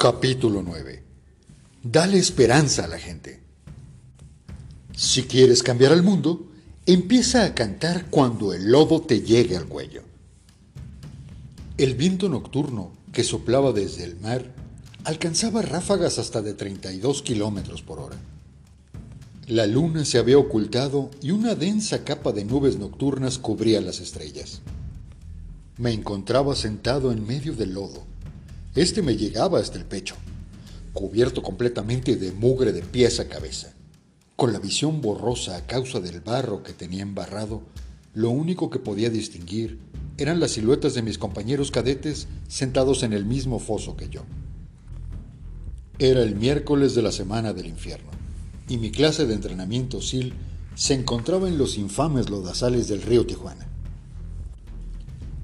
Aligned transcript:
Capítulo 0.00 0.62
9. 0.62 1.02
Dale 1.82 2.18
esperanza 2.18 2.84
a 2.84 2.86
la 2.86 3.00
gente. 3.00 3.40
Si 4.94 5.24
quieres 5.24 5.64
cambiar 5.64 5.90
al 5.90 6.04
mundo, 6.04 6.46
empieza 6.86 7.44
a 7.44 7.52
cantar 7.52 8.06
cuando 8.08 8.54
el 8.54 8.70
lodo 8.70 9.02
te 9.02 9.22
llegue 9.22 9.56
al 9.56 9.66
cuello. 9.66 10.04
El 11.78 11.96
viento 11.96 12.28
nocturno 12.28 12.92
que 13.12 13.24
soplaba 13.24 13.72
desde 13.72 14.04
el 14.04 14.20
mar 14.20 14.44
alcanzaba 15.02 15.62
ráfagas 15.62 16.20
hasta 16.20 16.42
de 16.42 16.54
32 16.54 17.22
kilómetros 17.22 17.82
por 17.82 17.98
hora. 17.98 18.18
La 19.48 19.66
luna 19.66 20.04
se 20.04 20.18
había 20.18 20.38
ocultado 20.38 21.10
y 21.22 21.32
una 21.32 21.56
densa 21.56 22.04
capa 22.04 22.30
de 22.30 22.44
nubes 22.44 22.78
nocturnas 22.78 23.36
cubría 23.38 23.80
las 23.80 23.98
estrellas. 23.98 24.60
Me 25.76 25.90
encontraba 25.90 26.54
sentado 26.54 27.10
en 27.10 27.26
medio 27.26 27.52
del 27.54 27.74
lodo. 27.74 28.07
Este 28.78 29.02
me 29.02 29.16
llegaba 29.16 29.58
hasta 29.58 29.76
el 29.76 29.84
pecho, 29.84 30.14
cubierto 30.92 31.42
completamente 31.42 32.14
de 32.14 32.30
mugre 32.30 32.72
de 32.72 32.82
pies 32.82 33.18
a 33.18 33.26
cabeza. 33.28 33.74
Con 34.36 34.52
la 34.52 34.60
visión 34.60 35.00
borrosa 35.00 35.56
a 35.56 35.66
causa 35.66 35.98
del 35.98 36.20
barro 36.20 36.62
que 36.62 36.72
tenía 36.72 37.02
embarrado, 37.02 37.62
lo 38.14 38.30
único 38.30 38.70
que 38.70 38.78
podía 38.78 39.10
distinguir 39.10 39.80
eran 40.16 40.38
las 40.38 40.52
siluetas 40.52 40.94
de 40.94 41.02
mis 41.02 41.18
compañeros 41.18 41.72
cadetes 41.72 42.28
sentados 42.46 43.02
en 43.02 43.12
el 43.12 43.24
mismo 43.24 43.58
foso 43.58 43.96
que 43.96 44.10
yo. 44.10 44.22
Era 45.98 46.22
el 46.22 46.36
miércoles 46.36 46.94
de 46.94 47.02
la 47.02 47.10
semana 47.10 47.52
del 47.52 47.66
infierno, 47.66 48.12
y 48.68 48.76
mi 48.76 48.92
clase 48.92 49.26
de 49.26 49.34
entrenamiento 49.34 50.00
SIL 50.00 50.34
se 50.76 50.94
encontraba 50.94 51.48
en 51.48 51.58
los 51.58 51.78
infames 51.78 52.30
lodazales 52.30 52.86
del 52.86 53.02
río 53.02 53.26
Tijuana. 53.26 53.66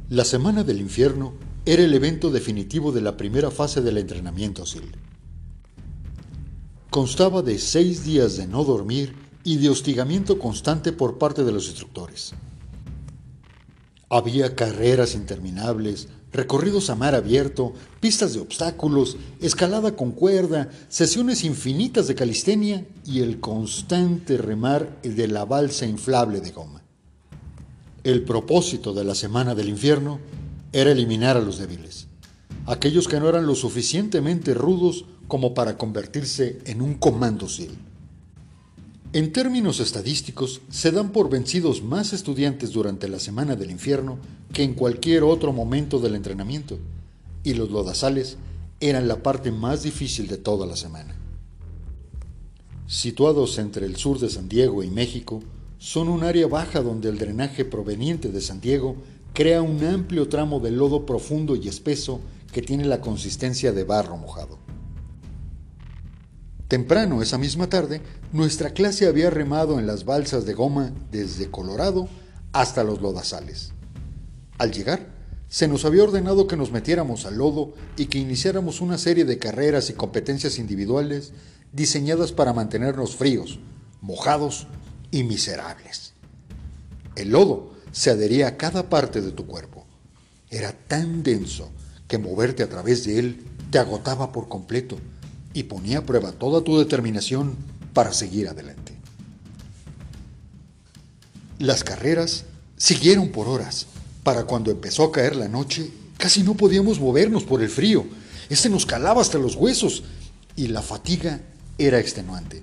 La 0.08 0.24
Semana 0.24 0.62
del 0.62 0.80
Infierno 0.80 1.34
era 1.66 1.82
el 1.82 1.94
evento 1.94 2.30
definitivo 2.30 2.92
de 2.92 3.00
la 3.00 3.16
primera 3.16 3.50
fase 3.50 3.80
del 3.80 3.96
entrenamiento 3.96 4.66
SIL. 4.66 4.96
Constaba 6.90 7.42
de 7.42 7.58
seis 7.58 8.04
días 8.04 8.36
de 8.36 8.46
no 8.46 8.64
dormir 8.64 9.14
y 9.44 9.56
de 9.56 9.70
hostigamiento 9.70 10.38
constante 10.38 10.92
por 10.92 11.16
parte 11.18 11.42
de 11.42 11.52
los 11.52 11.68
instructores. 11.68 12.32
Había 14.10 14.54
carreras 14.54 15.14
interminables, 15.14 16.08
recorridos 16.32 16.90
a 16.90 16.94
mar 16.94 17.14
abierto, 17.14 17.72
pistas 17.98 18.34
de 18.34 18.40
obstáculos, 18.40 19.16
escalada 19.40 19.96
con 19.96 20.12
cuerda, 20.12 20.70
sesiones 20.88 21.44
infinitas 21.44 22.06
de 22.06 22.14
calistenia 22.14 22.86
y 23.06 23.20
el 23.20 23.40
constante 23.40 24.36
remar 24.36 25.00
de 25.02 25.28
la 25.28 25.46
balsa 25.46 25.86
inflable 25.86 26.40
de 26.40 26.52
goma. 26.52 26.82
El 28.04 28.22
propósito 28.22 28.92
de 28.92 29.04
la 29.04 29.14
Semana 29.14 29.54
del 29.54 29.70
Infierno 29.70 30.20
era 30.74 30.90
eliminar 30.90 31.36
a 31.36 31.40
los 31.40 31.58
débiles, 31.58 32.08
aquellos 32.66 33.06
que 33.06 33.20
no 33.20 33.28
eran 33.28 33.46
lo 33.46 33.54
suficientemente 33.54 34.54
rudos 34.54 35.04
como 35.28 35.54
para 35.54 35.78
convertirse 35.78 36.58
en 36.66 36.82
un 36.82 36.94
comando 36.94 37.48
SIL. 37.48 37.70
En 39.12 39.32
términos 39.32 39.78
estadísticos, 39.78 40.62
se 40.70 40.90
dan 40.90 41.12
por 41.12 41.30
vencidos 41.30 41.84
más 41.84 42.12
estudiantes 42.12 42.72
durante 42.72 43.06
la 43.06 43.20
Semana 43.20 43.54
del 43.54 43.70
Infierno 43.70 44.18
que 44.52 44.64
en 44.64 44.74
cualquier 44.74 45.22
otro 45.22 45.52
momento 45.52 46.00
del 46.00 46.16
entrenamiento, 46.16 46.80
y 47.44 47.54
los 47.54 47.70
lodazales 47.70 48.36
eran 48.80 49.06
la 49.06 49.22
parte 49.22 49.52
más 49.52 49.84
difícil 49.84 50.26
de 50.26 50.38
toda 50.38 50.66
la 50.66 50.74
semana. 50.74 51.14
Situados 52.88 53.58
entre 53.58 53.86
el 53.86 53.94
sur 53.94 54.18
de 54.18 54.28
San 54.28 54.48
Diego 54.48 54.82
y 54.82 54.90
México, 54.90 55.40
son 55.78 56.08
un 56.08 56.24
área 56.24 56.48
baja 56.48 56.80
donde 56.80 57.10
el 57.10 57.18
drenaje 57.18 57.64
proveniente 57.64 58.30
de 58.30 58.40
San 58.40 58.60
Diego 58.60 58.96
crea 59.34 59.60
un 59.62 59.84
amplio 59.84 60.28
tramo 60.28 60.60
de 60.60 60.70
lodo 60.70 61.04
profundo 61.04 61.56
y 61.56 61.68
espeso 61.68 62.20
que 62.52 62.62
tiene 62.62 62.84
la 62.84 63.00
consistencia 63.00 63.72
de 63.72 63.82
barro 63.82 64.16
mojado. 64.16 64.58
Temprano 66.68 67.20
esa 67.20 67.36
misma 67.36 67.68
tarde, 67.68 68.00
nuestra 68.32 68.70
clase 68.70 69.06
había 69.06 69.30
remado 69.30 69.78
en 69.78 69.86
las 69.88 70.04
balsas 70.04 70.46
de 70.46 70.54
goma 70.54 70.92
desde 71.10 71.50
Colorado 71.50 72.08
hasta 72.52 72.84
los 72.84 73.02
lodazales. 73.02 73.72
Al 74.56 74.70
llegar, 74.70 75.12
se 75.48 75.66
nos 75.66 75.84
había 75.84 76.04
ordenado 76.04 76.46
que 76.46 76.56
nos 76.56 76.70
metiéramos 76.70 77.26
al 77.26 77.38
lodo 77.38 77.74
y 77.96 78.06
que 78.06 78.18
iniciáramos 78.18 78.80
una 78.80 78.98
serie 78.98 79.24
de 79.24 79.38
carreras 79.38 79.90
y 79.90 79.94
competencias 79.94 80.58
individuales 80.58 81.32
diseñadas 81.72 82.32
para 82.32 82.52
mantenernos 82.52 83.16
fríos, 83.16 83.58
mojados 84.00 84.68
y 85.10 85.24
miserables. 85.24 86.14
El 87.16 87.30
lodo 87.30 87.73
se 87.94 88.10
adhería 88.10 88.48
a 88.48 88.56
cada 88.56 88.90
parte 88.90 89.20
de 89.20 89.30
tu 89.30 89.46
cuerpo. 89.46 89.86
Era 90.50 90.72
tan 90.72 91.22
denso 91.22 91.70
que 92.08 92.18
moverte 92.18 92.64
a 92.64 92.68
través 92.68 93.04
de 93.04 93.20
él 93.20 93.44
te 93.70 93.78
agotaba 93.78 94.32
por 94.32 94.48
completo 94.48 94.98
y 95.54 95.62
ponía 95.62 95.98
a 95.98 96.04
prueba 96.04 96.32
toda 96.32 96.62
tu 96.62 96.76
determinación 96.76 97.54
para 97.94 98.12
seguir 98.12 98.48
adelante. 98.48 98.92
Las 101.60 101.84
carreras 101.84 102.44
siguieron 102.76 103.28
por 103.28 103.46
horas. 103.46 103.86
Para 104.24 104.44
cuando 104.44 104.72
empezó 104.72 105.04
a 105.04 105.12
caer 105.12 105.36
la 105.36 105.48
noche, 105.48 105.88
casi 106.18 106.42
no 106.42 106.54
podíamos 106.54 106.98
movernos 106.98 107.44
por 107.44 107.62
el 107.62 107.68
frío. 107.68 108.06
Este 108.48 108.68
nos 108.68 108.86
calaba 108.86 109.22
hasta 109.22 109.38
los 109.38 109.54
huesos 109.54 110.02
y 110.56 110.66
la 110.66 110.82
fatiga 110.82 111.42
era 111.78 112.00
extenuante. 112.00 112.62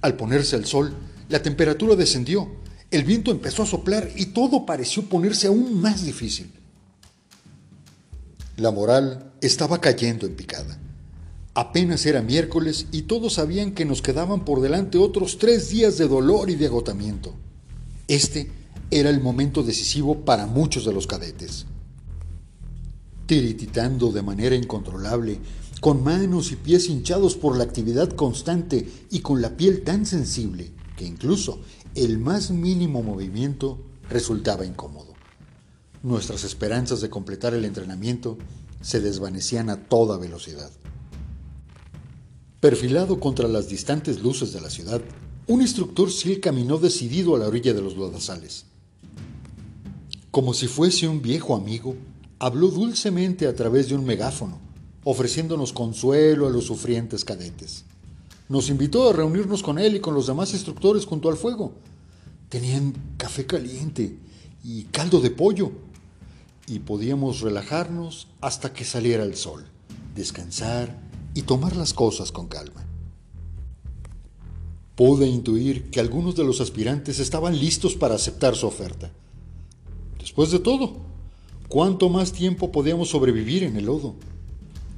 Al 0.00 0.14
ponerse 0.14 0.54
el 0.54 0.64
sol, 0.64 0.94
la 1.28 1.42
temperatura 1.42 1.96
descendió, 1.96 2.48
el 2.90 3.04
viento 3.04 3.30
empezó 3.30 3.62
a 3.62 3.66
soplar 3.66 4.10
y 4.16 4.26
todo 4.26 4.64
pareció 4.64 5.04
ponerse 5.04 5.46
aún 5.46 5.80
más 5.80 6.04
difícil. 6.04 6.50
La 8.56 8.70
moral 8.70 9.32
estaba 9.40 9.80
cayendo 9.80 10.26
en 10.26 10.34
picada. 10.34 10.78
Apenas 11.54 12.06
era 12.06 12.22
miércoles 12.22 12.86
y 12.92 13.02
todos 13.02 13.34
sabían 13.34 13.72
que 13.72 13.84
nos 13.84 14.00
quedaban 14.00 14.44
por 14.44 14.60
delante 14.60 14.96
otros 14.96 15.38
tres 15.38 15.68
días 15.70 15.98
de 15.98 16.08
dolor 16.08 16.50
y 16.50 16.54
de 16.54 16.66
agotamiento. 16.66 17.34
Este 18.06 18.50
era 18.90 19.10
el 19.10 19.20
momento 19.20 19.62
decisivo 19.62 20.24
para 20.24 20.46
muchos 20.46 20.84
de 20.84 20.92
los 20.92 21.06
cadetes. 21.06 21.66
Tirititando 23.26 24.10
de 24.12 24.22
manera 24.22 24.56
incontrolable, 24.56 25.38
con 25.80 26.02
manos 26.02 26.50
y 26.52 26.56
pies 26.56 26.88
hinchados 26.88 27.36
por 27.36 27.56
la 27.56 27.64
actividad 27.64 28.10
constante 28.10 28.88
y 29.10 29.20
con 29.20 29.42
la 29.42 29.56
piel 29.56 29.82
tan 29.82 30.06
sensible, 30.06 30.72
que 30.96 31.04
incluso 31.04 31.60
el 31.94 32.18
más 32.18 32.50
mínimo 32.50 33.02
movimiento 33.02 33.78
resultaba 34.08 34.64
incómodo. 34.64 35.14
Nuestras 36.02 36.44
esperanzas 36.44 37.00
de 37.00 37.10
completar 37.10 37.54
el 37.54 37.64
entrenamiento 37.64 38.38
se 38.80 39.00
desvanecían 39.00 39.68
a 39.70 39.88
toda 39.88 40.16
velocidad. 40.16 40.70
Perfilado 42.60 43.20
contra 43.20 43.48
las 43.48 43.68
distantes 43.68 44.20
luces 44.22 44.52
de 44.52 44.60
la 44.60 44.70
ciudad, 44.70 45.00
un 45.46 45.62
instructor 45.62 46.10
SIL 46.10 46.40
caminó 46.40 46.78
decidido 46.78 47.34
a 47.34 47.38
la 47.38 47.48
orilla 47.48 47.72
de 47.72 47.82
los 47.82 47.96
lodazales. 47.96 48.66
Como 50.30 50.54
si 50.54 50.68
fuese 50.68 51.08
un 51.08 51.22
viejo 51.22 51.56
amigo, 51.56 51.96
habló 52.38 52.68
dulcemente 52.68 53.46
a 53.46 53.54
través 53.54 53.88
de 53.88 53.94
un 53.94 54.04
megáfono, 54.04 54.60
ofreciéndonos 55.04 55.72
consuelo 55.72 56.46
a 56.46 56.50
los 56.50 56.66
sufrientes 56.66 57.24
cadetes. 57.24 57.84
Nos 58.48 58.70
invitó 58.70 59.10
a 59.10 59.12
reunirnos 59.12 59.62
con 59.62 59.78
él 59.78 59.96
y 59.96 60.00
con 60.00 60.14
los 60.14 60.26
demás 60.26 60.52
instructores 60.54 61.04
junto 61.04 61.28
al 61.28 61.36
fuego. 61.36 61.72
Tenían 62.48 62.94
café 63.18 63.44
caliente 63.44 64.16
y 64.64 64.84
caldo 64.84 65.20
de 65.20 65.30
pollo 65.30 65.70
y 66.66 66.78
podíamos 66.78 67.40
relajarnos 67.40 68.28
hasta 68.40 68.72
que 68.72 68.84
saliera 68.84 69.24
el 69.24 69.36
sol, 69.36 69.66
descansar 70.14 70.98
y 71.34 71.42
tomar 71.42 71.76
las 71.76 71.92
cosas 71.92 72.32
con 72.32 72.46
calma. 72.46 72.84
Pude 74.96 75.26
intuir 75.26 75.90
que 75.90 76.00
algunos 76.00 76.34
de 76.34 76.44
los 76.44 76.60
aspirantes 76.60 77.20
estaban 77.20 77.58
listos 77.58 77.94
para 77.94 78.14
aceptar 78.14 78.56
su 78.56 78.66
oferta. 78.66 79.10
Después 80.18 80.50
de 80.50 80.58
todo, 80.58 80.96
¿cuánto 81.68 82.08
más 82.08 82.32
tiempo 82.32 82.72
podíamos 82.72 83.10
sobrevivir 83.10 83.62
en 83.62 83.76
el 83.76 83.84
lodo? 83.84 84.14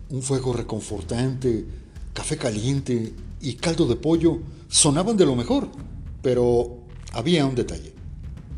Un 0.08 0.22
fuego 0.22 0.52
reconfortante, 0.52 1.66
café 2.14 2.36
caliente 2.36 3.12
y 3.40 3.54
caldo 3.54 3.86
de 3.86 3.96
pollo 3.96 4.40
sonaban 4.68 5.16
de 5.16 5.26
lo 5.26 5.34
mejor, 5.34 5.68
pero 6.22 6.78
había 7.12 7.46
un 7.46 7.54
detalle. 7.54 7.94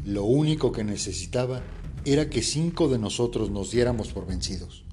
Lo 0.04 0.24
único 0.24 0.72
que 0.72 0.84
necesitaba 0.84 1.62
era 2.04 2.28
que 2.28 2.42
cinco 2.42 2.88
de 2.88 2.98
nosotros 2.98 3.50
nos 3.50 3.70
diéramos 3.70 4.08
por 4.08 4.26
vencidos. 4.26 4.84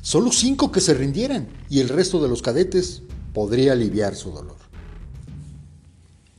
Solo 0.00 0.30
cinco 0.30 0.70
que 0.70 0.80
se 0.80 0.94
rindieran 0.94 1.48
y 1.68 1.80
el 1.80 1.88
resto 1.88 2.22
de 2.22 2.28
los 2.28 2.42
cadetes 2.42 3.02
podría 3.34 3.72
aliviar 3.72 4.14
su 4.14 4.30
dolor. 4.30 4.56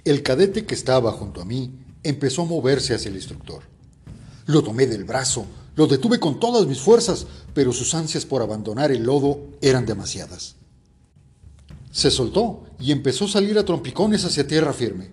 El 0.05 0.23
cadete 0.23 0.65
que 0.65 0.73
estaba 0.73 1.11
junto 1.11 1.41
a 1.41 1.45
mí 1.45 1.73
empezó 2.03 2.43
a 2.43 2.45
moverse 2.45 2.93
hacia 2.93 3.09
el 3.09 3.17
instructor. 3.17 3.63
Lo 4.45 4.63
tomé 4.63 4.87
del 4.87 5.03
brazo, 5.03 5.45
lo 5.75 5.87
detuve 5.87 6.19
con 6.19 6.39
todas 6.39 6.65
mis 6.65 6.79
fuerzas, 6.79 7.27
pero 7.53 7.73
sus 7.73 7.93
ansias 7.93 8.25
por 8.25 8.41
abandonar 8.41 8.91
el 8.91 9.03
lodo 9.03 9.41
eran 9.61 9.85
demasiadas. 9.85 10.56
Se 11.97 12.11
soltó 12.11 12.61
y 12.79 12.91
empezó 12.91 13.25
a 13.25 13.27
salir 13.27 13.57
a 13.57 13.65
trompicones 13.65 14.23
hacia 14.23 14.45
tierra 14.45 14.71
firme. 14.71 15.09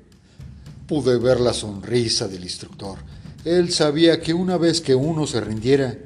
Pude 0.86 1.16
ver 1.16 1.40
la 1.40 1.54
sonrisa 1.54 2.28
del 2.28 2.42
instructor. 2.42 2.98
Él 3.46 3.72
sabía 3.72 4.20
que 4.20 4.34
una 4.34 4.58
vez 4.58 4.82
que 4.82 4.94
uno 4.94 5.26
se 5.26 5.40
rindiera, 5.40 5.96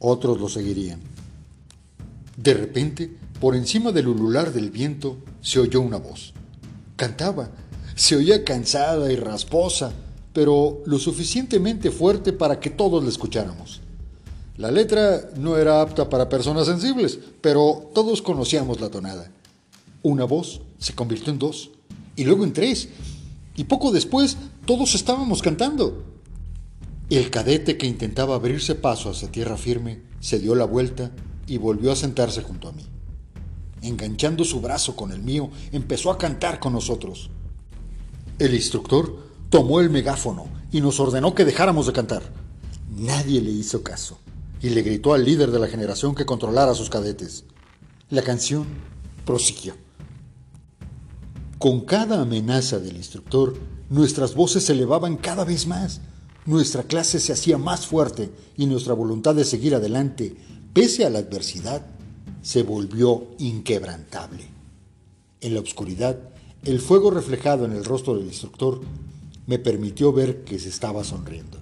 otros 0.00 0.40
lo 0.40 0.48
seguirían. 0.48 0.98
De 2.36 2.54
repente 2.54 3.16
Por 3.40 3.54
encima 3.54 3.92
del 3.92 4.08
ulular 4.08 4.52
del 4.52 4.72
viento 4.72 5.18
se 5.42 5.60
oyó 5.60 5.80
una 5.80 5.98
voz. 5.98 6.32
Cantaba. 6.96 7.50
Se 7.94 8.16
oía 8.16 8.42
cansada 8.42 9.12
y 9.12 9.14
rasposa, 9.14 9.92
pero 10.32 10.82
lo 10.86 10.98
suficientemente 10.98 11.92
fuerte 11.92 12.32
para 12.32 12.58
que 12.58 12.70
todos 12.70 13.04
la 13.04 13.10
escucháramos. 13.10 13.80
La 14.56 14.72
letra 14.72 15.30
no 15.36 15.56
era 15.56 15.80
apta 15.80 16.08
para 16.08 16.28
personas 16.28 16.66
sensibles, 16.66 17.16
pero 17.40 17.92
todos 17.94 18.22
conocíamos 18.22 18.80
la 18.80 18.88
tonada. 18.88 19.30
Una 20.08 20.22
voz 20.22 20.60
se 20.78 20.94
convirtió 20.94 21.32
en 21.32 21.40
dos, 21.40 21.72
y 22.14 22.22
luego 22.22 22.44
en 22.44 22.52
tres, 22.52 22.90
y 23.56 23.64
poco 23.64 23.90
después 23.90 24.36
todos 24.64 24.94
estábamos 24.94 25.42
cantando. 25.42 26.04
El 27.10 27.28
cadete 27.28 27.76
que 27.76 27.88
intentaba 27.88 28.36
abrirse 28.36 28.76
paso 28.76 29.10
hacia 29.10 29.32
tierra 29.32 29.56
firme 29.56 30.02
se 30.20 30.38
dio 30.38 30.54
la 30.54 30.64
vuelta 30.64 31.10
y 31.48 31.58
volvió 31.58 31.90
a 31.90 31.96
sentarse 31.96 32.42
junto 32.42 32.68
a 32.68 32.72
mí. 32.72 32.86
Enganchando 33.82 34.44
su 34.44 34.60
brazo 34.60 34.94
con 34.94 35.10
el 35.10 35.24
mío, 35.24 35.50
empezó 35.72 36.12
a 36.12 36.18
cantar 36.18 36.60
con 36.60 36.74
nosotros. 36.74 37.28
El 38.38 38.54
instructor 38.54 39.24
tomó 39.50 39.80
el 39.80 39.90
megáfono 39.90 40.46
y 40.70 40.82
nos 40.82 41.00
ordenó 41.00 41.34
que 41.34 41.44
dejáramos 41.44 41.88
de 41.88 41.92
cantar. 41.92 42.22
Nadie 42.96 43.40
le 43.40 43.50
hizo 43.50 43.82
caso 43.82 44.20
y 44.62 44.70
le 44.70 44.82
gritó 44.82 45.14
al 45.14 45.24
líder 45.24 45.50
de 45.50 45.58
la 45.58 45.66
generación 45.66 46.14
que 46.14 46.26
controlara 46.26 46.70
a 46.70 46.76
sus 46.76 46.90
cadetes. 46.90 47.42
La 48.08 48.22
canción 48.22 48.66
prosiguió. 49.24 49.74
Con 51.58 51.80
cada 51.80 52.20
amenaza 52.20 52.78
del 52.78 52.96
instructor, 52.96 53.56
nuestras 53.88 54.34
voces 54.34 54.64
se 54.64 54.72
elevaban 54.72 55.16
cada 55.16 55.44
vez 55.44 55.66
más. 55.66 56.02
Nuestra 56.44 56.82
clase 56.82 57.18
se 57.18 57.32
hacía 57.32 57.56
más 57.56 57.86
fuerte 57.86 58.30
y 58.56 58.66
nuestra 58.66 58.92
voluntad 58.92 59.34
de 59.34 59.44
seguir 59.44 59.74
adelante, 59.74 60.36
pese 60.74 61.06
a 61.06 61.10
la 61.10 61.20
adversidad, 61.20 61.86
se 62.42 62.62
volvió 62.62 63.28
inquebrantable. 63.38 64.44
En 65.40 65.54
la 65.54 65.60
oscuridad, 65.60 66.18
el 66.62 66.78
fuego 66.80 67.10
reflejado 67.10 67.64
en 67.64 67.72
el 67.72 67.84
rostro 67.86 68.16
del 68.16 68.26
instructor 68.26 68.82
me 69.46 69.58
permitió 69.58 70.12
ver 70.12 70.44
que 70.44 70.58
se 70.58 70.68
estaba 70.68 71.04
sonriendo. 71.04 71.58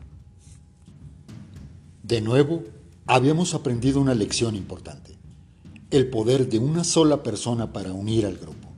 De 2.03 2.21
nuevo, 2.21 2.65
habíamos 3.07 3.55
aprendido 3.55 4.01
una 4.01 4.15
lección 4.15 4.57
importante. 4.57 5.17
El 5.91 6.11
poder 6.11 6.49
de 6.49 6.59
una 6.59 6.83
sola 6.83 7.23
persona 7.23 7.73
para 7.73 7.93
unir 7.93 8.27
al 8.27 8.37
grupo. 8.37 8.74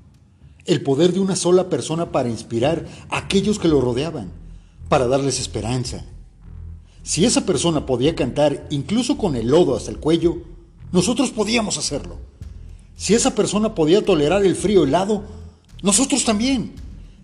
El 0.66 0.82
poder 0.82 1.12
de 1.12 1.20
una 1.20 1.36
sola 1.36 1.68
persona 1.68 2.12
para 2.12 2.28
inspirar 2.28 2.86
a 3.08 3.18
aquellos 3.18 3.58
que 3.58 3.68
lo 3.68 3.80
rodeaban, 3.80 4.30
para 4.88 5.06
darles 5.06 5.40
esperanza. 5.40 6.04
Si 7.02 7.24
esa 7.24 7.46
persona 7.46 7.86
podía 7.86 8.16
cantar 8.16 8.66
incluso 8.70 9.16
con 9.16 9.36
el 9.36 9.48
lodo 9.48 9.76
hasta 9.76 9.90
el 9.90 9.98
cuello, 9.98 10.38
nosotros 10.90 11.30
podíamos 11.30 11.78
hacerlo. 11.78 12.16
Si 12.96 13.14
esa 13.14 13.34
persona 13.34 13.74
podía 13.74 14.04
tolerar 14.04 14.44
el 14.44 14.56
frío 14.56 14.84
helado, 14.84 15.22
nosotros 15.82 16.24
también. 16.24 16.72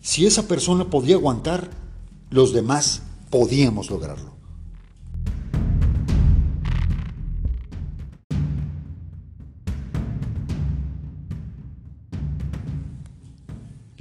Si 0.00 0.26
esa 0.26 0.46
persona 0.46 0.90
podía 0.90 1.16
aguantar, 1.16 1.70
los 2.30 2.52
demás 2.52 3.02
podíamos 3.30 3.90
lograrlo. 3.90 4.32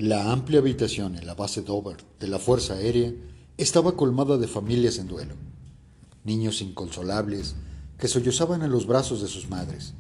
La 0.02 0.32
amplia 0.32 0.58
habitación 0.58 1.16
en 1.16 1.28
la 1.28 1.36
base 1.36 1.62
Dover 1.62 1.98
de 2.20 2.28
la 2.28 2.40
Fuerza 2.40 2.74
Aérea 2.74 3.14
estaba 3.56 3.96
colmada 3.96 4.40
de 4.40 4.48
familias 4.48 4.98
en 4.98 5.08
duelo, 5.08 5.36
niños 6.24 6.64
inconsolables 6.64 7.54
que 8.00 8.08
sollozaban 8.08 8.64
en 8.64 8.72
los 8.72 8.88
brazos 8.88 9.22
de 9.22 9.28
sus 9.28 9.48
madres, 9.48 9.94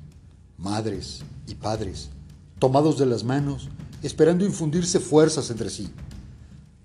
madres 0.58 1.22
y 1.48 1.54
padres, 1.54 2.10
tomados 2.58 2.98
de 2.98 3.06
las 3.06 3.24
manos, 3.24 3.70
esperando 4.02 4.44
infundirse 4.44 5.00
fuerzas 5.00 5.52
entre 5.52 5.70
sí, 5.70 5.88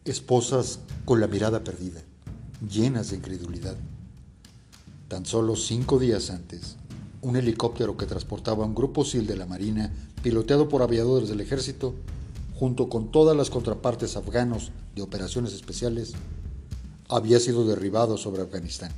esposas 0.05 0.81
con 1.07 1.19
la 1.19 1.27
mirada 1.27 1.65
perdida, 1.65 2.03
llenas 2.71 3.09
de 3.09 3.17
incredulidad. 3.17 3.77
Tan 5.09 5.25
solo 5.25 5.57
cinco 5.57 5.99
días 5.99 6.29
antes, 6.29 6.77
un 7.23 7.37
helicóptero 7.37 7.97
que 7.97 8.05
transportaba 8.05 8.67
un 8.67 8.75
grupo 8.75 9.07
SEAL 9.07 9.27
de 9.27 9.37
la 9.37 9.47
Marina, 9.47 9.91
piloteado 10.23 10.69
por 10.69 10.83
aviadores 10.83 11.31
del 11.31 11.41
ejército, 11.41 11.95
junto 12.59 12.89
con 12.89 13.11
todas 13.11 13.37
las 13.37 13.51
contrapartes 13.51 14.17
afganos 14.17 14.73
de 14.95 15.03
operaciones 15.03 15.53
especiales, 15.53 16.15
había 17.09 17.39
sido 17.39 17.67
derribado 17.67 18.17
sobre 18.17 18.43
Afganistán. 18.43 18.93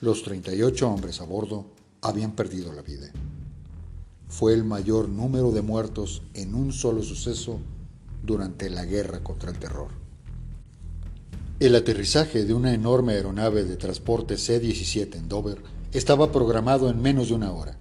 Los 0.00 0.22
38 0.22 0.88
hombres 0.88 1.20
a 1.22 1.24
bordo 1.24 1.64
habían 2.02 2.32
perdido 2.32 2.72
la 2.74 2.82
vida. 2.82 3.10
Fue 4.28 4.52
el 4.52 4.62
mayor 4.62 5.08
número 5.08 5.52
de 5.52 5.62
muertos 5.62 6.22
en 6.34 6.54
un 6.54 6.72
solo 6.72 7.02
suceso 7.02 7.60
durante 8.22 8.68
la 8.68 8.84
guerra 8.84 9.24
contra 9.24 9.50
el 9.50 9.58
terror. 9.58 9.88
El 11.60 11.74
aterrizaje 11.76 12.44
de 12.44 12.52
una 12.52 12.74
enorme 12.74 13.14
aeronave 13.14 13.64
de 13.64 13.76
transporte 13.76 14.36
C-17 14.36 15.14
en 15.14 15.28
Dover 15.28 15.62
estaba 15.92 16.30
programado 16.30 16.90
en 16.90 17.00
menos 17.00 17.28
de 17.28 17.34
una 17.34 17.52
hora. 17.52 17.78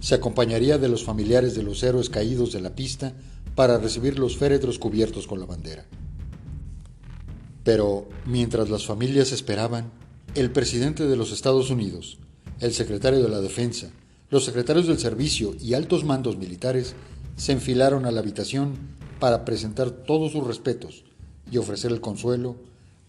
Se 0.00 0.16
acompañaría 0.16 0.78
de 0.78 0.88
los 0.88 1.04
familiares 1.04 1.54
de 1.54 1.62
los 1.62 1.82
héroes 1.82 2.10
caídos 2.10 2.52
de 2.52 2.60
la 2.60 2.74
pista 2.74 3.14
para 3.54 3.78
recibir 3.78 4.18
los 4.18 4.36
féretros 4.36 4.78
cubiertos 4.78 5.26
con 5.26 5.40
la 5.40 5.46
bandera. 5.46 5.84
Pero 7.62 8.08
mientras 8.26 8.68
las 8.68 8.84
familias 8.84 9.32
esperaban, 9.32 9.90
el 10.34 10.50
presidente 10.50 11.06
de 11.06 11.16
los 11.16 11.32
Estados 11.32 11.70
Unidos, 11.70 12.18
el 12.60 12.72
secretario 12.72 13.22
de 13.22 13.28
la 13.28 13.40
Defensa, 13.40 13.90
los 14.30 14.44
secretarios 14.44 14.86
del 14.86 14.98
Servicio 14.98 15.54
y 15.60 15.74
altos 15.74 16.04
mandos 16.04 16.36
militares 16.36 16.94
se 17.36 17.52
enfilaron 17.52 18.04
a 18.04 18.10
la 18.10 18.20
habitación 18.20 18.74
para 19.20 19.44
presentar 19.44 19.90
todos 19.90 20.32
sus 20.32 20.46
respetos 20.46 21.04
y 21.50 21.58
ofrecer 21.58 21.92
el 21.92 22.00
consuelo 22.00 22.56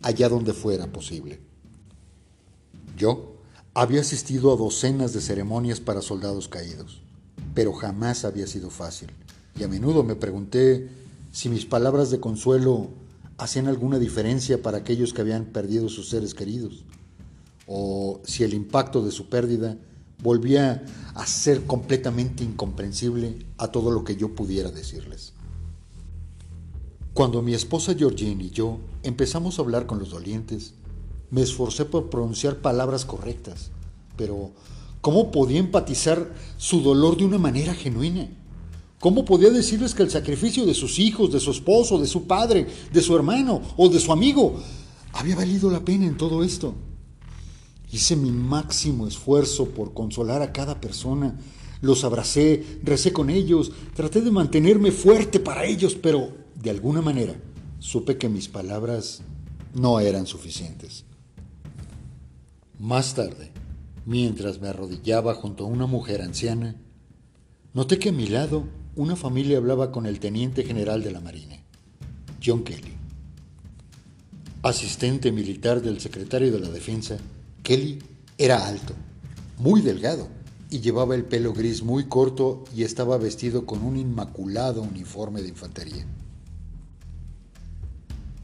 allá 0.01 0.29
donde 0.29 0.53
fuera 0.53 0.87
posible. 0.87 1.39
Yo 2.95 3.35
había 3.73 4.01
asistido 4.01 4.53
a 4.53 4.57
docenas 4.57 5.13
de 5.13 5.21
ceremonias 5.21 5.79
para 5.79 6.01
soldados 6.01 6.47
caídos, 6.47 7.01
pero 7.53 7.73
jamás 7.73 8.23
había 8.23 8.47
sido 8.47 8.69
fácil 8.69 9.09
y 9.57 9.63
a 9.63 9.67
menudo 9.67 10.03
me 10.03 10.15
pregunté 10.15 10.89
si 11.31 11.49
mis 11.49 11.65
palabras 11.65 12.11
de 12.11 12.19
consuelo 12.19 12.89
hacían 13.37 13.67
alguna 13.67 13.99
diferencia 13.99 14.61
para 14.61 14.79
aquellos 14.79 15.13
que 15.13 15.21
habían 15.21 15.45
perdido 15.45 15.89
sus 15.89 16.09
seres 16.09 16.33
queridos, 16.33 16.83
o 17.67 18.21
si 18.23 18.43
el 18.43 18.53
impacto 18.53 19.03
de 19.03 19.11
su 19.11 19.27
pérdida 19.27 19.77
volvía 20.21 20.83
a 21.13 21.25
ser 21.25 21.65
completamente 21.65 22.43
incomprensible 22.43 23.45
a 23.57 23.67
todo 23.67 23.91
lo 23.91 24.03
que 24.03 24.15
yo 24.15 24.35
pudiera 24.35 24.71
decirles. 24.71 25.33
Cuando 27.13 27.41
mi 27.41 27.53
esposa 27.53 27.95
Georgine 27.95 28.43
y 28.43 28.49
yo 28.49 28.79
empezamos 29.03 29.57
a 29.57 29.61
hablar 29.61 29.85
con 29.85 29.99
los 29.99 30.09
dolientes, 30.09 30.73
me 31.31 31.41
esforcé 31.41 31.85
por 31.85 32.09
pronunciar 32.09 32.57
palabras 32.57 33.05
correctas, 33.05 33.71
pero 34.17 34.51
¿cómo 35.01 35.31
podía 35.31 35.59
empatizar 35.59 36.33
su 36.57 36.81
dolor 36.81 37.17
de 37.17 37.25
una 37.25 37.37
manera 37.37 37.73
genuina? 37.73 38.29
¿Cómo 39.05 39.23
podía 39.23 39.51
decirles 39.51 39.93
que 39.93 40.01
el 40.01 40.09
sacrificio 40.09 40.65
de 40.65 40.73
sus 40.73 40.97
hijos, 40.97 41.31
de 41.31 41.39
su 41.39 41.51
esposo, 41.51 41.99
de 41.99 42.07
su 42.07 42.25
padre, 42.25 42.65
de 42.91 43.01
su 43.01 43.15
hermano 43.15 43.61
o 43.77 43.87
de 43.87 43.99
su 43.99 44.11
amigo 44.11 44.59
había 45.13 45.35
valido 45.35 45.69
la 45.69 45.85
pena 45.85 46.07
en 46.07 46.17
todo 46.17 46.43
esto? 46.43 46.73
Hice 47.91 48.15
mi 48.15 48.31
máximo 48.31 49.05
esfuerzo 49.05 49.69
por 49.69 49.93
consolar 49.93 50.41
a 50.41 50.51
cada 50.51 50.81
persona. 50.81 51.39
Los 51.81 52.03
abracé, 52.03 52.79
recé 52.81 53.13
con 53.13 53.29
ellos, 53.29 53.71
traté 53.93 54.21
de 54.21 54.31
mantenerme 54.31 54.89
fuerte 54.91 55.39
para 55.39 55.65
ellos, 55.65 55.93
pero 55.93 56.29
de 56.55 56.71
alguna 56.71 57.03
manera 57.03 57.35
supe 57.77 58.17
que 58.17 58.27
mis 58.27 58.47
palabras 58.47 59.21
no 59.75 59.99
eran 59.99 60.25
suficientes. 60.25 61.05
Más 62.79 63.13
tarde, 63.13 63.51
mientras 64.03 64.59
me 64.59 64.69
arrodillaba 64.69 65.35
junto 65.35 65.65
a 65.65 65.67
una 65.67 65.85
mujer 65.85 66.23
anciana, 66.23 66.75
noté 67.71 67.99
que 67.99 68.09
a 68.09 68.11
mi 68.11 68.25
lado 68.25 68.63
una 68.95 69.17
familia 69.17 69.57
hablaba 69.57 69.91
con 69.91 70.05
el 70.05 70.19
teniente 70.19 70.63
general 70.63 71.03
de 71.03 71.11
la 71.11 71.19
Marina, 71.19 71.57
John 72.43 72.63
Kelly. 72.63 72.93
Asistente 74.63 75.31
militar 75.31 75.81
del 75.81 75.99
secretario 75.99 76.51
de 76.51 76.59
la 76.59 76.69
Defensa, 76.69 77.17
Kelly 77.61 77.99
era 78.37 78.67
alto, 78.67 78.93
muy 79.57 79.81
delgado, 79.81 80.29
y 80.69 80.79
llevaba 80.79 81.15
el 81.15 81.25
pelo 81.25 81.53
gris 81.53 81.83
muy 81.83 82.05
corto 82.05 82.63
y 82.73 82.83
estaba 82.83 83.17
vestido 83.17 83.65
con 83.65 83.83
un 83.83 83.97
inmaculado 83.97 84.81
uniforme 84.81 85.41
de 85.41 85.49
infantería. 85.49 86.05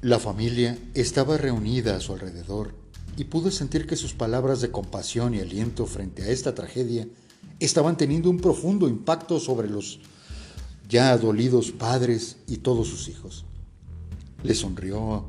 La 0.01 0.20
familia 0.20 0.77
estaba 0.93 1.38
reunida 1.38 1.96
a 1.96 2.00
su 2.00 2.13
alrededor 2.13 2.75
y 3.17 3.25
pude 3.25 3.51
sentir 3.51 3.88
que 3.88 3.96
sus 3.96 4.13
palabras 4.13 4.62
de 4.62 4.72
compasión 4.72 5.34
y 5.34 5.39
aliento 5.39 5.86
frente 5.86 6.24
a 6.24 6.29
esta 6.29 6.53
tragedia 6.55 7.08
estaban 7.60 7.98
teniendo 7.98 8.29
un 8.29 8.39
profundo 8.39 8.88
impacto 8.88 9.39
sobre 9.39 9.70
los 9.70 10.00
ya 10.92 11.18
dolidos 11.18 11.72
padres 11.72 12.36
y 12.48 12.58
todos 12.58 12.90
sus 12.90 13.08
hijos. 13.08 13.46
Le 14.44 14.54
sonrió 14.54 15.26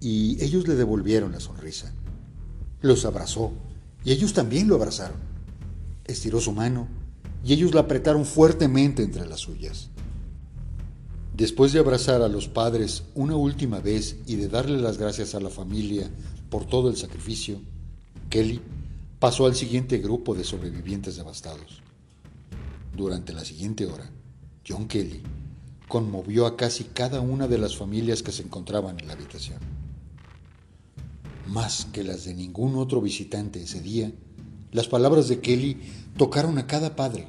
y 0.00 0.42
ellos 0.42 0.66
le 0.66 0.76
devolvieron 0.76 1.32
la 1.32 1.40
sonrisa. 1.40 1.92
Los 2.80 3.04
abrazó 3.04 3.52
y 4.02 4.12
ellos 4.12 4.32
también 4.32 4.66
lo 4.66 4.76
abrazaron. 4.76 5.18
Estiró 6.06 6.40
su 6.40 6.52
mano 6.52 6.88
y 7.44 7.52
ellos 7.52 7.74
la 7.74 7.82
apretaron 7.82 8.24
fuertemente 8.24 9.02
entre 9.02 9.26
las 9.26 9.40
suyas. 9.40 9.90
Después 11.36 11.74
de 11.74 11.80
abrazar 11.80 12.22
a 12.22 12.28
los 12.28 12.48
padres 12.48 13.02
una 13.14 13.36
última 13.36 13.80
vez 13.80 14.16
y 14.26 14.36
de 14.36 14.48
darle 14.48 14.80
las 14.80 14.96
gracias 14.96 15.34
a 15.34 15.40
la 15.40 15.50
familia 15.50 16.08
por 16.48 16.64
todo 16.64 16.88
el 16.88 16.96
sacrificio, 16.96 17.60
Kelly 18.30 18.62
pasó 19.18 19.44
al 19.44 19.54
siguiente 19.54 19.98
grupo 19.98 20.34
de 20.34 20.44
sobrevivientes 20.44 21.16
devastados. 21.16 21.82
Durante 22.96 23.32
la 23.32 23.44
siguiente 23.44 23.84
hora, 23.84 24.08
John 24.66 24.88
Kelly 24.88 25.22
conmovió 25.88 26.46
a 26.46 26.56
casi 26.56 26.84
cada 26.84 27.20
una 27.20 27.46
de 27.46 27.58
las 27.58 27.76
familias 27.76 28.22
que 28.22 28.32
se 28.32 28.42
encontraban 28.42 28.98
en 28.98 29.06
la 29.06 29.12
habitación. 29.12 29.58
Más 31.46 31.86
que 31.92 32.02
las 32.02 32.24
de 32.24 32.34
ningún 32.34 32.76
otro 32.76 33.00
visitante 33.00 33.62
ese 33.62 33.80
día, 33.80 34.10
las 34.72 34.88
palabras 34.88 35.28
de 35.28 35.40
Kelly 35.40 35.78
tocaron 36.16 36.58
a 36.58 36.66
cada 36.66 36.96
padre, 36.96 37.28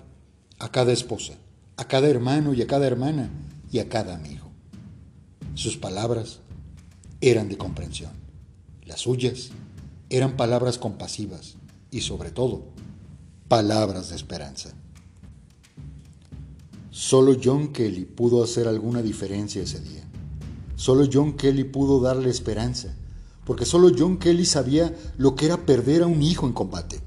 a 0.60 0.72
cada 0.72 0.94
esposa, 0.94 1.34
a 1.78 1.88
cada 1.88 2.08
hermano 2.08 2.54
y 2.54 2.62
a 2.62 2.68
cada 2.68 2.88
hermana 2.88 3.30
y 3.72 3.80
a 3.80 3.90
cada 3.90 4.16
amigo. 4.16 4.50
Sus 5.54 5.78
palabras 5.78 6.40
eran 7.22 7.50
de 7.50 7.58
comprensión. 7.58 8.12
Las 8.86 9.02
suyas 9.02 9.50
eran 10.10 10.38
palabras 10.38 10.78
compasivas 10.78 11.56
y 11.92 12.02
sobre 12.02 12.32
todo 12.32 12.64
palabras 13.48 14.10
de 14.10 14.16
esperanza. 14.16 14.74
Solo 16.98 17.36
John 17.44 17.74
Kelly 17.74 18.06
pudo 18.06 18.42
hacer 18.42 18.70
alguna 18.70 19.02
diferencia 19.02 19.62
ese 19.62 19.82
día. 19.82 20.06
Solo 20.78 21.10
John 21.12 21.34
Kelly 21.34 21.66
pudo 21.66 22.00
darle 22.00 22.30
esperanza, 22.30 22.96
porque 23.44 23.66
solo 23.66 23.92
John 23.96 24.18
Kelly 24.18 24.46
sabía 24.46 24.96
lo 25.18 25.36
que 25.36 25.48
era 25.48 25.66
perder 25.66 26.04
a 26.04 26.08
un 26.08 26.22
hijo 26.22 26.48
en 26.48 26.54
combate. 26.54 27.02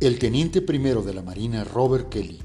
El 0.00 0.18
teniente 0.18 0.62
primero 0.62 1.02
de 1.02 1.12
la 1.12 1.20
Marina, 1.20 1.64
Robert 1.64 2.08
Kelly, 2.08 2.38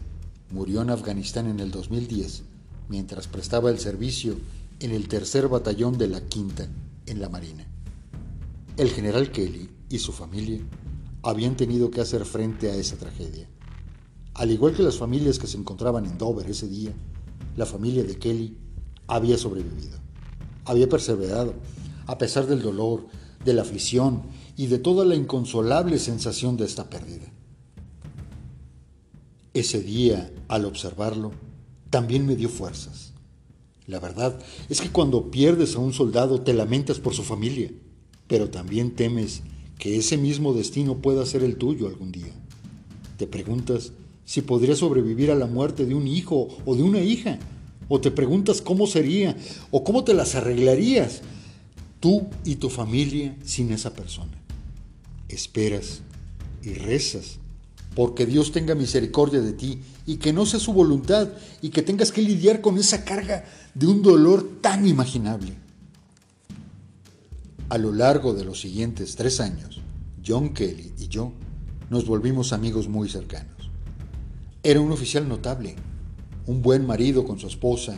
murió 0.50 0.82
en 0.82 0.90
Afganistán 0.90 1.48
en 1.48 1.62
el 1.62 1.72
2010 1.72 2.44
mientras 2.90 3.30
prestaba 3.30 3.70
el 3.70 3.80
servicio 3.80 4.36
en 4.82 4.92
el 4.92 5.08
tercer 5.08 5.48
batallón 5.48 5.98
de 5.98 6.10
la 6.10 6.20
quinta 6.28 6.68
en 7.06 7.22
la 7.22 7.30
Marina. 7.30 7.66
El 8.76 8.90
general 8.90 9.32
Kelly 9.32 9.70
y 9.88 10.00
su 10.00 10.12
familia 10.12 10.60
habían 11.24 11.56
tenido 11.56 11.90
que 11.90 12.02
hacer 12.02 12.26
frente 12.26 12.70
a 12.70 12.76
esa 12.76 12.98
tragedia. 12.98 13.48
Al 14.34 14.52
igual 14.52 14.74
que 14.74 14.84
las 14.84 14.98
familias 14.98 15.40
que 15.40 15.48
se 15.48 15.58
encontraban 15.58 16.06
en 16.06 16.18
Dover 16.18 16.50
ese 16.50 16.68
día, 16.68 16.94
la 17.58 17.66
familia 17.66 18.04
de 18.04 18.18
Kelly 18.18 18.56
había 19.08 19.38
sobrevivido, 19.38 19.98
había 20.66 20.88
perseverado, 20.88 21.54
a 22.08 22.18
pesar 22.18 22.48
del 22.48 22.62
dolor, 22.62 23.08
de 23.44 23.54
la 23.54 23.64
aflicción 23.64 24.24
y 24.56 24.68
de 24.68 24.80
toda 24.80 25.06
la 25.06 25.16
inconsolable 25.16 26.00
sensación 26.00 26.58
de 26.58 26.66
esta 26.66 26.90
pérdida. 26.90 27.32
Ese 29.54 29.82
día, 29.82 30.32
al 30.48 30.66
observarlo, 30.66 31.32
también 31.90 32.26
me 32.26 32.38
dio 32.38 32.48
fuerzas. 32.48 33.12
La 33.86 34.00
verdad 34.00 34.40
es 34.70 34.80
que 34.80 34.90
cuando 34.90 35.30
pierdes 35.30 35.76
a 35.76 35.80
un 35.80 35.92
soldado 35.92 36.42
te 36.42 36.54
lamentas 36.54 37.00
por 37.00 37.14
su 37.14 37.24
familia, 37.24 37.70
pero 38.28 38.50
también 38.50 38.96
temes 38.96 39.42
que 39.78 39.98
ese 39.98 40.18
mismo 40.18 40.54
destino 40.54 41.02
pueda 41.02 41.26
ser 41.26 41.44
el 41.44 41.58
tuyo 41.58 41.88
algún 41.88 42.12
día. 42.14 42.32
Te 43.18 43.28
preguntas 43.28 43.92
si 44.32 44.42
podría 44.42 44.78
sobrevivir 44.78 45.30
a 45.30 45.36
la 45.36 45.46
muerte 45.46 45.86
de 45.86 45.94
un 45.94 46.08
hijo 46.08 46.48
o 46.64 46.74
de 46.74 46.84
una 46.84 47.02
hija. 47.02 47.38
O 47.90 48.00
te 48.00 48.12
preguntas 48.12 48.62
cómo 48.62 48.88
sería 48.88 49.36
o 49.72 49.84
cómo 49.84 50.06
te 50.06 50.14
las 50.14 50.36
arreglarías 50.36 51.20
tú 52.00 52.30
y 52.46 52.56
tu 52.56 52.70
familia 52.70 53.36
sin 53.44 53.74
esa 53.74 53.94
persona. 53.94 54.32
Esperas 55.28 56.00
y 56.64 56.76
rezas 56.76 57.40
porque 57.94 58.26
Dios 58.26 58.54
tenga 58.54 58.74
misericordia 58.74 59.42
de 59.42 59.52
ti 59.52 59.82
y 60.06 60.16
que 60.16 60.32
no 60.32 60.46
sea 60.46 60.62
su 60.62 60.72
voluntad 60.72 61.28
y 61.62 61.68
que 61.68 61.82
tengas 61.82 62.14
que 62.14 62.22
lidiar 62.22 62.62
con 62.62 62.78
esa 62.78 63.04
carga 63.04 63.44
de 63.74 63.88
un 63.88 64.02
dolor 64.02 64.62
tan 64.62 64.88
imaginable. 64.88 65.56
A 67.68 67.78
lo 67.78 67.92
largo 67.92 68.34
de 68.34 68.46
los 68.46 68.62
siguientes 68.62 69.18
tres 69.18 69.42
años, 69.42 69.82
John 70.26 70.54
Kelly 70.54 70.94
y 71.00 71.10
yo 71.10 71.34
nos 71.90 72.06
volvimos 72.06 72.54
amigos 72.54 72.88
muy 72.88 73.10
cercanos. 73.10 73.61
Era 74.64 74.80
un 74.80 74.92
oficial 74.92 75.28
notable, 75.28 75.76
un 76.46 76.62
buen 76.62 76.86
marido 76.86 77.26
con 77.26 77.40
su 77.40 77.48
esposa, 77.48 77.98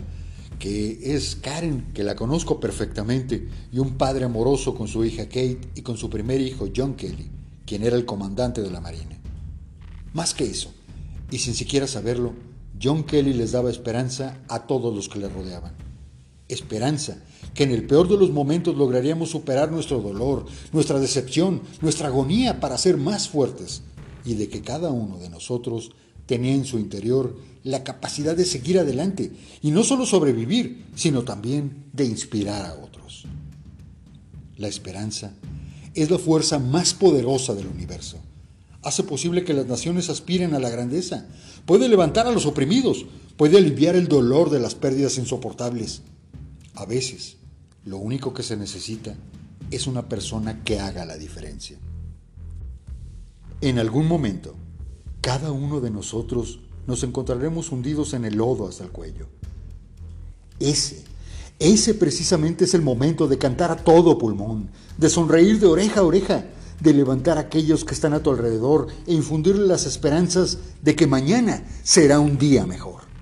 que 0.60 1.14
es 1.14 1.36
Karen, 1.36 1.92
que 1.94 2.06
la 2.06 2.16
conozco 2.16 2.62
perfectamente, 2.62 3.50
y 3.70 3.80
un 3.80 3.98
padre 3.98 4.24
amoroso 4.24 4.74
con 4.74 4.88
su 4.88 5.04
hija 5.04 5.26
Kate 5.26 5.60
y 5.76 5.82
con 5.82 5.98
su 5.98 6.10
primer 6.10 6.40
hijo 6.40 6.70
John 6.74 6.94
Kelly, 6.94 7.30
quien 7.66 7.84
era 7.84 7.98
el 7.98 8.06
comandante 8.06 8.62
de 8.62 8.72
la 8.72 8.80
Marina. 8.80 9.20
Más 10.14 10.34
que 10.34 10.46
eso, 10.46 10.74
y 11.30 11.40
sin 11.40 11.54
siquiera 11.54 11.86
saberlo, 11.86 12.32
John 12.82 13.04
Kelly 13.04 13.34
les 13.34 13.52
daba 13.52 13.70
esperanza 13.70 14.40
a 14.48 14.66
todos 14.66 14.96
los 14.96 15.10
que 15.10 15.20
le 15.20 15.28
rodeaban. 15.28 15.74
Esperanza 16.48 17.18
que 17.54 17.64
en 17.64 17.72
el 17.72 17.86
peor 17.86 18.08
de 18.08 18.18
los 18.18 18.32
momentos 18.32 18.78
lograríamos 18.78 19.32
superar 19.32 19.70
nuestro 19.70 20.00
dolor, 20.00 20.46
nuestra 20.72 21.00
decepción, 21.00 21.62
nuestra 21.82 22.08
agonía 22.08 22.62
para 22.62 22.78
ser 22.78 22.96
más 22.96 23.28
fuertes 23.28 23.82
y 24.24 24.36
de 24.36 24.48
que 24.48 24.62
cada 24.62 24.92
uno 24.92 25.18
de 25.18 25.30
nosotros 25.30 25.92
tenía 26.26 26.54
en 26.54 26.66
su 26.66 26.80
interior 26.80 27.38
la 27.64 27.84
capacidad 27.84 28.36
de 28.36 28.46
seguir 28.46 28.80
adelante 28.80 29.32
y 29.62 29.72
no 29.72 29.84
solo 29.84 30.06
sobrevivir, 30.06 30.86
sino 30.96 31.24
también 31.24 31.86
de 31.94 32.06
inspirar 32.06 32.66
a 32.66 32.74
otros. 32.74 33.26
La 34.58 34.68
esperanza 34.68 35.34
es 35.94 36.12
la 36.12 36.18
fuerza 36.18 36.60
más 36.60 36.94
poderosa 36.94 37.54
del 37.54 37.68
universo. 37.68 38.18
Hace 38.82 39.04
posible 39.04 39.46
que 39.46 39.54
las 39.54 39.68
naciones 39.68 40.10
aspiren 40.10 40.54
a 40.54 40.60
la 40.60 40.70
grandeza, 40.70 41.26
puede 41.66 41.88
levantar 41.88 42.28
a 42.28 42.32
los 42.32 42.46
oprimidos, 42.46 43.06
puede 43.38 43.58
aliviar 43.58 43.96
el 43.96 44.10
dolor 44.10 44.50
de 44.50 44.60
las 44.60 44.76
pérdidas 44.76 45.18
insoportables. 45.18 46.02
A 46.76 46.86
veces, 46.86 47.38
lo 47.86 47.98
único 47.98 48.34
que 48.34 48.44
se 48.44 48.58
necesita 48.58 49.16
es 49.72 49.88
una 49.88 50.10
persona 50.10 50.64
que 50.64 50.80
haga 50.80 51.06
la 51.06 51.18
diferencia. 51.18 51.78
En 53.62 53.80
algún 53.80 54.08
momento, 54.08 54.56
cada 55.24 55.54
uno 55.54 55.80
de 55.80 55.90
nosotros 55.90 56.60
nos 56.86 57.02
encontraremos 57.02 57.72
hundidos 57.72 58.14
en 58.14 58.26
el 58.26 58.36
lodo 58.36 58.68
hasta 58.68 58.84
el 58.84 58.90
cuello. 58.90 59.28
Ese, 60.60 61.06
ese 61.60 61.94
precisamente 61.94 62.66
es 62.66 62.74
el 62.74 62.82
momento 62.82 63.30
de 63.30 63.38
cantar 63.38 63.72
a 63.72 63.78
todo 63.78 64.18
pulmón, 64.18 64.70
de 64.98 65.10
sonreír 65.10 65.62
de 65.62 65.68
oreja 65.68 66.02
a 66.02 66.04
oreja, 66.04 66.46
de 66.82 66.94
levantar 66.94 67.38
a 67.38 67.42
aquellos 67.42 67.86
que 67.86 67.94
están 67.94 68.12
a 68.14 68.22
tu 68.22 68.32
alrededor 68.32 68.88
e 69.08 69.14
infundirles 69.14 69.66
las 69.66 69.86
esperanzas 69.86 70.58
de 70.82 70.94
que 70.94 71.08
mañana 71.08 71.64
será 71.84 72.20
un 72.20 72.38
día 72.38 72.66
mejor. 72.66 73.13